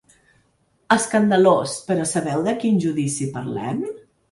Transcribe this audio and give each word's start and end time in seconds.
Escandalós, 0.95 1.77
però 1.91 2.09
sabeu 2.13 2.43
de 2.49 2.57
quin 2.65 2.83
judici 2.89 3.31
parlem? 3.39 3.81